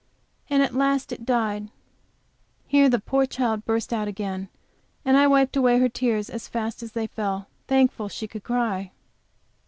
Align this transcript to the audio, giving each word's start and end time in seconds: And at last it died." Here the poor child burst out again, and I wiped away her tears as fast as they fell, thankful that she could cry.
And 0.49 0.63
at 0.63 0.73
last 0.73 1.11
it 1.11 1.27
died." 1.27 1.69
Here 2.65 2.89
the 2.89 2.97
poor 2.97 3.27
child 3.27 3.65
burst 3.65 3.93
out 3.93 4.07
again, 4.07 4.49
and 5.05 5.15
I 5.15 5.27
wiped 5.27 5.55
away 5.55 5.77
her 5.77 5.89
tears 5.89 6.27
as 6.27 6.47
fast 6.47 6.81
as 6.81 6.93
they 6.93 7.05
fell, 7.05 7.47
thankful 7.67 8.07
that 8.07 8.13
she 8.15 8.27
could 8.27 8.43
cry. 8.43 8.93